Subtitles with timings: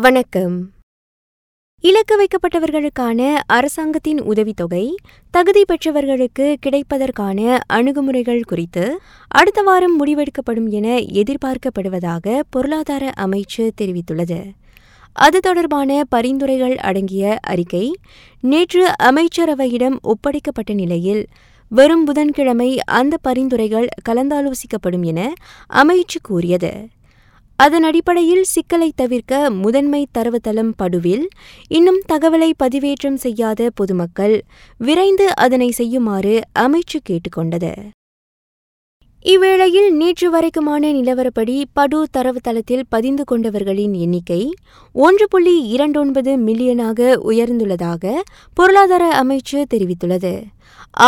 [0.00, 0.70] வணக்கம்.
[1.80, 4.94] இலக்கு வைக்கப்பட்டவர்களுக்கான அரசாங்கத்தின் உதவித்தொகை
[5.30, 14.52] தகுதி பெற்றவர்களுக்கு கிடைப்பதற்கான அணுகுமுறைகள் குறித்து அடுத்த வாரம் முடிவெடுக்கப்படும் என எதிர்பார்க்கப்படுவதாக பொருளாதார அமைச்சு தெரிவித்துள்ளது.
[15.12, 17.96] அது தொடர்பான பரிந்துரைகள் அடங்கிய அறிக்கை
[18.40, 21.26] நேற்று அமைச்சரவையிடம் ஒப்படைக்கப்பட்ட நிலையில்
[21.68, 25.32] வரும் புதன்கிழமை அந்த பரிந்துரைகள் கலந்தாலோசிக்கப்படும் என
[25.74, 26.88] அமைச்சு கூறியது.
[27.62, 31.24] அதன் அடிப்படையில் சிக்கலை தவிர்க்க முதன்மை தரவுத்தளம் படுவில்
[31.68, 34.36] இன்னும் தகவலை பதிவேற்றம் செய்யாத பொதுமக்கள்
[34.78, 37.72] விரைந்து அதனை செய்யுமாறு அமைச்சு கேட்டுக்கொண்டது.
[39.24, 44.40] இவ்வேளையில் நேற்று வரைக்குமான நிலவரப்படி படு தரவுத்தளத்தில் பதிந்து கொண்டவர்களின் எண்ணிக்கை
[44.94, 48.14] ஒன்று புள்ளி இரண்டொன்பது மில்லியனாக உயர்ந்துள்ளதாக
[48.54, 50.32] பொருளாதார அமைச்சு தெரிவித்துள்ளது.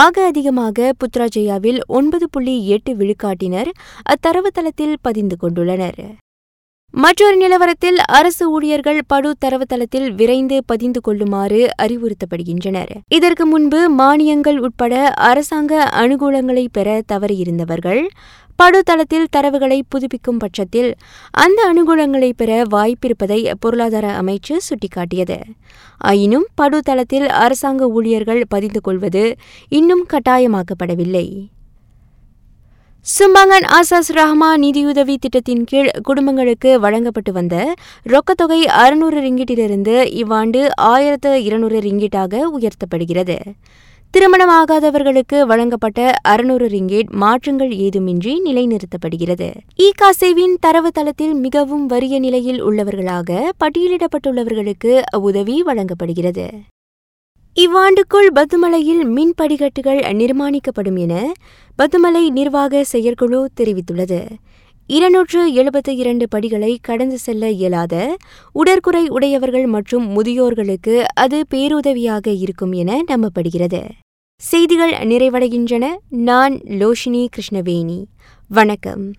[0.03, 3.73] ஆக அதிகமாக புத்ராஜயாவில் ஒன்பது புள்ளி எட்டு விழுக்காட்டினர்
[4.15, 6.03] அத்தரவுத்தளத்தில் பதிந்து கொண்டுள்ளனர்.
[6.95, 12.91] மற்றொரு நிலவரத்தில் அரசு ஊழியர்கள் படு தரவுத்தளத்தில் விரைந்து பதிந்து கொள்ளுமாறு அறிவுறுத்தப்படுகின்றனர்.
[13.09, 18.03] இதற்கு முன்பு மானியங்கள் உட்பட அரசாங்க அனுகூலங்களை பெற தவறியிருந்தவர்கள்
[18.63, 20.95] படுதளத்தில் தரவுகளை புதுப்பிக்கும் பட்சத்தில்
[21.31, 25.41] அந்த அனுகூலங்களை பெற வாய்ப்பிருப்பதை பொருளாதார அமைச்சு சுட்டிக்காட்டியது.
[25.99, 29.37] ஆயினும் படுதளத்தில் அரசாங்க ஊழியர்கள் பதிந்து கொள்வது
[29.69, 31.27] இன்னும் கட்டாயமாக்கப்படவில்லை.
[33.07, 37.75] சும்பாங்கன் ஆசாஸ் ரஹ்மா நிதியுதவி திட்டத்தின் கீழ் குடும்பங்களுக்கு வழங்கப்பட்டு வந்த
[38.07, 43.37] ரொக்கத்தொகை அறுநூறு ரிங்கிட்டிலிருந்து இவ்வாண்டு ஆயிரத்து இருநூறு ரிங்கிட்டாக உயர்த்தப்படுகிறது.
[44.15, 49.51] திருமணமாகாதவர்களுக்கு வழங்கப்பட்ட அறுநூறு ரிங்கேட் மாற்றங்கள் ஏதுமின்றி நிலைநிறுத்தப்படுகிறது.
[49.79, 56.47] இ காசேவின் தரவுத்தளத்தில் மிகவும் வறிய நிலையில் உள்ளவர்களாக பட்டியலிடப்பட்டுள்ளவர்களுக்கு உதவி வழங்கப்படுகிறது.
[57.57, 61.33] இவ்வாண்டுக்குள் பத்துமலையில் மின் படிக்கட்டுகள் நிர்மாணிக்கப்படும் என
[61.77, 64.29] பத்துமலை நிர்வாக செயற்குழு தெரிவித்துள்ளது.
[64.87, 68.17] இருநூற்று எழுபத்தி இரண்டு படிகளை கடந்து செல்ல இயலாத
[68.53, 73.83] உடற்குறை உடையவர்கள் மற்றும் முதியோர்களுக்கு அது பேருதவியாக இருக்கும் என நம்பப்படுகிறது.
[74.37, 75.89] செய்திகள் நிறைவடைகின்றன.
[76.09, 78.05] நான் லோஷினி கிருஷ்ணவேணி.
[78.49, 79.13] வணக்கம்.